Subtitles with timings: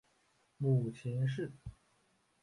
[0.57, 1.53] 母秦氏。